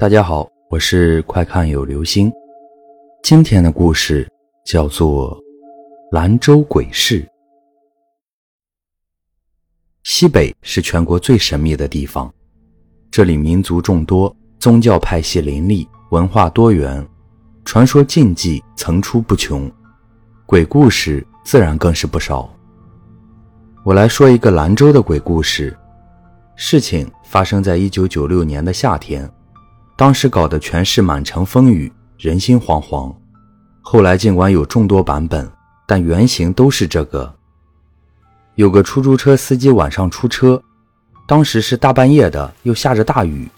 [0.00, 2.32] 大家好，我是快看有流星。
[3.20, 4.30] 今天的故事
[4.64, 5.36] 叫做
[6.12, 7.20] 《兰州鬼市》。
[10.04, 12.32] 西北是全国最神秘的地方，
[13.10, 17.04] 这里民族众多，宗教派系林立，文化多元，
[17.64, 19.68] 传说禁忌层出不穷，
[20.46, 22.48] 鬼故事自然更是不少。
[23.84, 25.76] 我来说一个兰州的鬼故事。
[26.54, 29.28] 事情发生在一九九六年的夏天。
[29.98, 33.12] 当时搞得全市满城风雨，人心惶惶。
[33.80, 35.50] 后来尽管有众多版本，
[35.88, 37.34] 但原型都是这个。
[38.54, 40.62] 有个出租车司机晚上出车，
[41.26, 43.48] 当时是大半夜的，又下着大雨，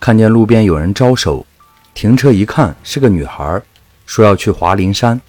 [0.00, 1.44] 看见路边有人招手，
[1.92, 3.60] 停车一看是个女孩，
[4.06, 5.20] 说要去华林山，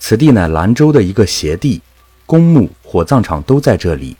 [0.00, 1.80] 此地乃兰州的一个邪地，
[2.26, 4.16] 公墓、火葬场都在这里。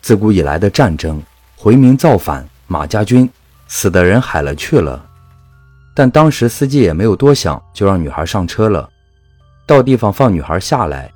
[0.00, 1.20] 自古以来的战争、
[1.56, 3.28] 回民造反、马家军。
[3.66, 5.04] 死的人海了去了，
[5.94, 8.88] 但当时司机也没有多想，就让女孩上车了。
[9.66, 11.10] 到地方放女孩下来，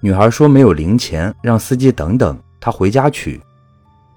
[0.00, 3.40] 女孩说没有零钱，让司机等等，她回家取。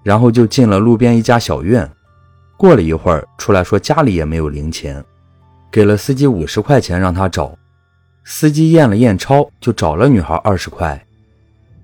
[0.03, 1.89] 然后就进了路边一家小院。
[2.57, 5.03] 过了一会儿，出来说家里也没有零钱，
[5.71, 7.55] 给了司机五十块钱让他找。
[8.23, 11.03] 司机验了验钞，就找了女孩二十块。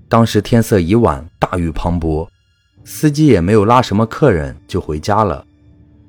[0.07, 2.27] 当时天色已晚，大雨磅礴，
[2.85, 5.43] 司机也没有拉什么客人，就回家了。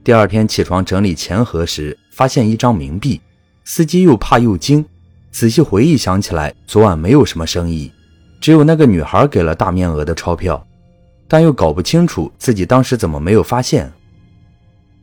[0.02, 3.20] 第二天起床整理钱盒时，发现一张冥币。
[3.64, 4.82] 司机又怕又惊，
[5.30, 7.92] 仔细回忆想起来，昨晚没有什么生意，
[8.40, 10.66] 只有那个女孩给了大面额的钞票，
[11.28, 13.92] 但又搞不清楚自己当时怎么没有发现，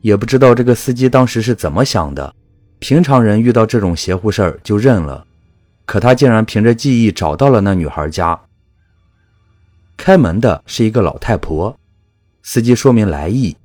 [0.01, 2.33] 也不知道这个司机当时是怎么想的。
[2.79, 5.27] 平常人遇到这种邪乎事儿就认了，
[5.85, 8.39] 可他竟然凭着记忆找到了那女孩家。
[9.95, 11.77] 开门的是一个老太婆，
[12.41, 13.55] 司机说明来意。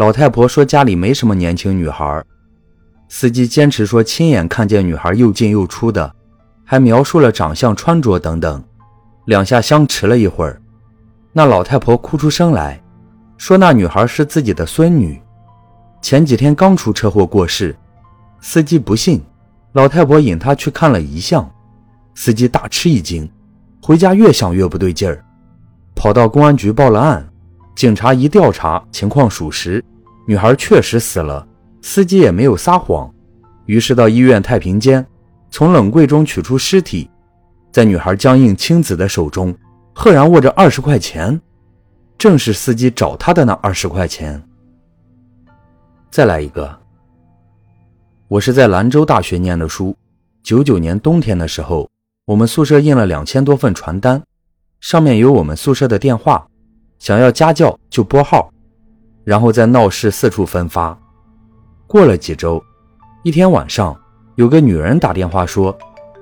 [0.00, 2.24] 老太婆说家里没什么年轻女孩，
[3.10, 6.10] 司机坚持说亲眼看见女孩又进又出的，
[6.64, 8.64] 还描述了长相、穿着等等。
[9.26, 10.58] 两下相持了一会儿，
[11.34, 12.82] 那老太婆哭出声来，
[13.36, 15.20] 说那女孩是自己的孙女，
[16.00, 17.76] 前几天刚出车祸过世。
[18.40, 19.22] 司机不信，
[19.72, 21.46] 老太婆引他去看了遗像，
[22.14, 23.30] 司机大吃一惊，
[23.82, 25.22] 回家越想越不对劲儿，
[25.94, 27.29] 跑到公安局报了案。
[27.80, 29.82] 警察一调查，情况属实，
[30.26, 31.48] 女孩确实死了，
[31.80, 33.10] 司机也没有撒谎。
[33.64, 35.06] 于是到医院太平间，
[35.50, 37.08] 从冷柜中取出尸体，
[37.72, 39.56] 在女孩僵硬青紫的手中，
[39.94, 41.40] 赫然握着二十块钱，
[42.18, 44.42] 正是司机找他的那二十块钱。
[46.10, 46.78] 再来一个，
[48.28, 49.96] 我是在兰州大学念的书，
[50.42, 51.88] 九九年冬天的时候，
[52.26, 54.22] 我们宿舍印了两千多份传单，
[54.82, 56.46] 上面有我们宿舍的电话。
[57.00, 58.52] 想要家教就拨号，
[59.24, 60.96] 然后在闹市四处分发。
[61.86, 62.62] 过了几周，
[63.22, 63.98] 一天晚上，
[64.34, 65.76] 有个女人打电话说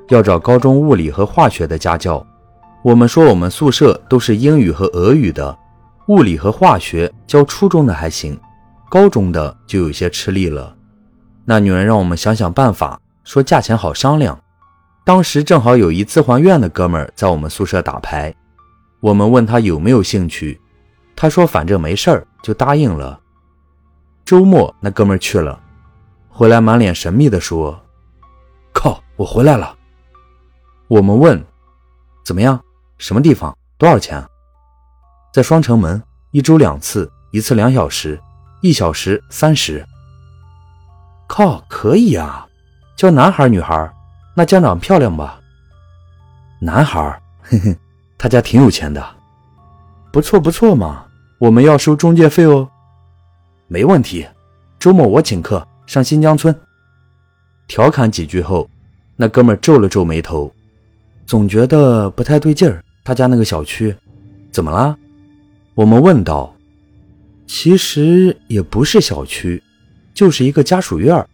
[0.08, 2.24] 要找高中物理和化学的家教。
[2.84, 5.58] 我们说我们宿舍都是英语和俄语的，
[6.06, 8.38] 物理和化学教初中的还行，
[8.88, 10.76] 高中的就有些吃力了。
[11.44, 14.38] 那女人让我们想想办法，说价钱好商量。
[15.04, 18.32] 当时正好有一自还院的哥们儿在我们宿舍打牌，
[19.00, 20.60] 我们问他有没有兴趣。
[21.20, 23.18] 他说：“反正没事儿，就答应了。”
[24.24, 25.60] 周末那哥们去了，
[26.28, 27.76] 回来满脸神秘地说
[28.72, 29.76] ：“靠，我回来了。”
[30.86, 31.44] 我们问
[32.24, 32.62] ：“怎么样？
[32.98, 33.52] 什么地方？
[33.76, 34.24] 多少钱？”
[35.34, 38.20] 在双城门，一周两次，一次两小时，
[38.62, 39.84] 一小时三十。
[41.26, 42.46] 靠，可以啊！
[42.96, 43.92] 教男孩女孩？
[44.36, 45.40] 那家长漂亮吧？
[46.60, 47.76] 男孩，嘿嘿，
[48.16, 49.04] 他家挺有钱的，
[50.12, 51.06] 不错不错嘛。
[51.38, 52.68] 我们要收中介费哦，
[53.68, 54.26] 没问题。
[54.76, 56.54] 周末我请客上新疆村。
[57.68, 58.68] 调侃几句后，
[59.14, 60.52] 那哥们皱了皱眉头，
[61.26, 62.82] 总觉得不太对劲儿。
[63.04, 63.94] 他家那个小区，
[64.50, 64.96] 怎么了？
[65.74, 66.52] 我们问道。
[67.46, 69.62] 其实也不是小区，
[70.12, 71.24] 就是一个家属院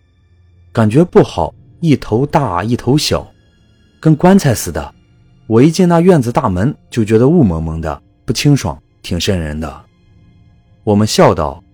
[0.71, 3.27] 感觉不好，一头大一头小，
[3.99, 4.95] 跟棺材似的。
[5.47, 9.85] 我一进那院子大门，就觉得雾蒙蒙的，不清爽，挺瘆人的。
[10.85, 11.65] 我们笑道：“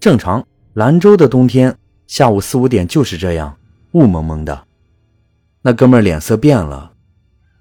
[0.00, 0.44] 正常，
[0.74, 1.76] 兰州的冬天
[2.08, 3.56] 下午四五点就是这样，
[3.92, 4.64] 雾蒙蒙的。”
[5.62, 6.92] 那哥们脸色变了：“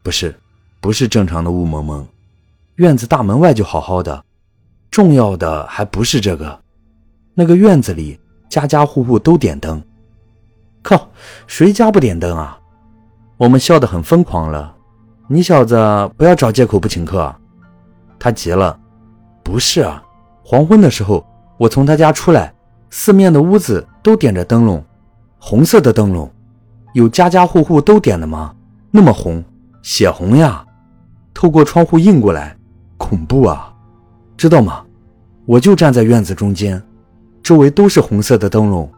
[0.01, 0.36] 不是，
[0.80, 2.07] 不是正常的雾蒙蒙，
[2.75, 4.25] 院子大门外就好好的。
[4.89, 6.60] 重要的还不是这个，
[7.36, 8.19] 那个院子里
[8.50, 9.80] 家家户户都点灯。
[10.81, 11.10] 靠，
[11.45, 12.57] 谁家不点灯啊？”
[13.38, 14.75] 我们笑得很疯狂了。
[15.27, 15.75] 你小子
[16.18, 17.34] 不要找借口不请客。
[18.18, 18.80] 他急了
[19.44, 20.04] ：“不是啊。”
[20.51, 21.25] 黄昏的时候，
[21.57, 22.53] 我从他家出来，
[22.89, 24.83] 四面的屋子都点着灯笼，
[25.39, 26.30] 红色的灯笼，
[26.94, 28.53] 有家家户户都点的吗？
[28.92, 29.42] 那么红，
[29.81, 30.65] 血红呀，
[31.33, 32.53] 透过窗户映过来，
[32.98, 33.74] 恐怖啊！
[34.36, 34.83] 知道吗？
[35.45, 36.83] 我就站在院子中间，
[37.42, 38.92] 周围都是红色的灯笼，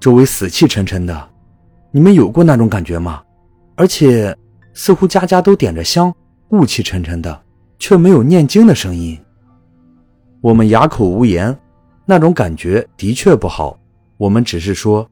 [0.00, 1.28] 周围死气沉沉的。
[1.90, 3.22] 你们有过那种感觉吗？
[3.74, 4.34] 而且
[4.72, 6.10] 似乎家家都点着香，
[6.52, 7.38] 雾气沉沉的，
[7.78, 9.20] 却没有念经的声音。
[10.46, 11.58] 我们哑口无言。
[12.04, 13.76] 那种感觉的确不好，
[14.16, 15.10] 我们只是说，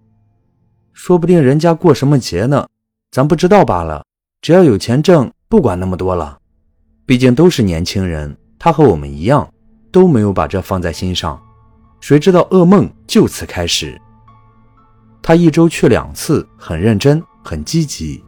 [0.93, 2.69] 说不定人家过什么节呢，
[3.11, 4.05] 咱不知道罢了。
[4.41, 6.39] 只要有钱挣，不管那么多了。
[7.05, 9.53] 毕竟都是年轻人，他和我们一样，
[9.91, 11.43] 都没有把这放在心上。
[11.99, 14.01] 谁知道噩梦就此开始。
[15.21, 18.23] 他一周去两次，很认真，很积极，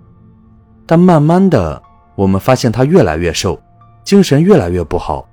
[0.84, 1.80] 但慢慢的，
[2.16, 3.56] 我们发现他越来越瘦，
[4.02, 5.24] 精神越来越不好，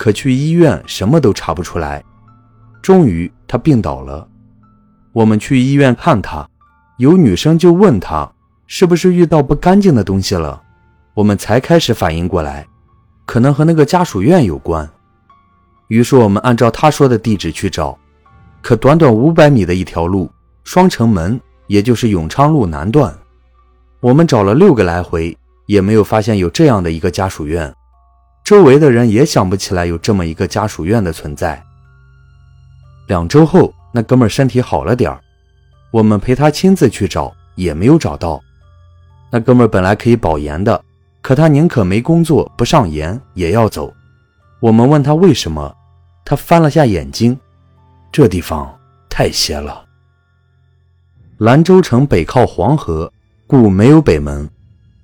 [0.00, 2.02] 可去医院什么都查不出来。
[2.80, 4.26] 终于，他病倒了。
[5.12, 6.48] 我们去医院看他，
[6.96, 8.26] 有女生就问他
[8.66, 10.62] 是不是遇到不干净的东西了。
[11.12, 12.66] 我们才开始反应过来，
[13.26, 14.88] 可能和那个家属院有关。
[15.88, 17.98] 于是我们按照他说的地址去找，
[18.62, 20.30] 可短短五百米的一条路，
[20.64, 23.14] 双城门，也就是永昌路南段，
[24.00, 25.36] 我们找了六个来回，
[25.66, 27.70] 也没有发现有这样的一个家属院。
[28.44, 31.62] 周围的人也想不起来有这么一个家属院的存在。
[33.06, 35.16] 两周后，那哥们身体好了点
[35.90, 38.40] 我们陪他亲自去找，也没有找到。
[39.30, 40.82] 那哥们本来可以保研的，
[41.20, 43.92] 可他宁可没工作不上研也要走。
[44.60, 45.74] 我们问他为什么，
[46.24, 47.38] 他翻了下眼睛，
[48.12, 48.78] 这地方
[49.08, 49.84] 太邪了。
[51.38, 53.12] 兰州城北靠黄河，
[53.46, 54.48] 故没有北门，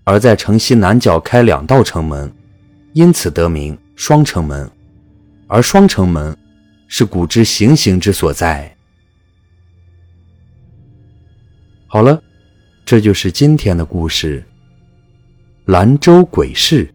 [0.05, 2.33] 而在城西南角开两道城门，
[2.97, 4.69] 因此得名双城门。
[5.47, 6.37] 而双城门。
[6.89, 8.73] 是古之行刑之所在。
[11.89, 12.23] 好了，
[12.85, 14.45] 这就是今天的故事——
[15.67, 16.93] 兰州鬼市。